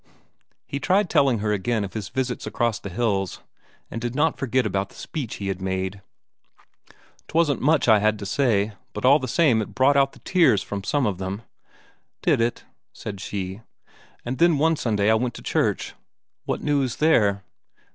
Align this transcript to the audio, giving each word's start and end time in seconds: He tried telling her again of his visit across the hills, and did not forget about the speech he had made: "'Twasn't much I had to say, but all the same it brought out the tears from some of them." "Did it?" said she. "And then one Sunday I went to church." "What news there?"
He 0.65 0.79
tried 0.79 1.11
telling 1.11 1.37
her 1.45 1.53
again 1.53 1.83
of 1.83 1.93
his 1.93 2.09
visit 2.09 2.47
across 2.47 2.79
the 2.79 2.89
hills, 2.89 3.39
and 3.91 4.01
did 4.01 4.15
not 4.15 4.35
forget 4.35 4.65
about 4.65 4.89
the 4.89 4.95
speech 4.95 5.35
he 5.35 5.47
had 5.47 5.61
made: 5.61 6.01
"'Twasn't 7.27 7.61
much 7.61 7.87
I 7.87 7.99
had 7.99 8.17
to 8.17 8.25
say, 8.25 8.71
but 8.93 9.05
all 9.05 9.19
the 9.19 9.27
same 9.27 9.61
it 9.61 9.75
brought 9.75 9.95
out 9.95 10.13
the 10.13 10.19
tears 10.25 10.63
from 10.63 10.83
some 10.83 11.05
of 11.05 11.19
them." 11.19 11.43
"Did 12.23 12.41
it?" 12.41 12.65
said 12.91 13.21
she. 13.21 13.61
"And 14.25 14.39
then 14.39 14.57
one 14.57 14.75
Sunday 14.75 15.11
I 15.11 15.13
went 15.13 15.35
to 15.35 15.43
church." 15.43 15.93
"What 16.45 16.63
news 16.63 16.95
there?" 16.95 17.43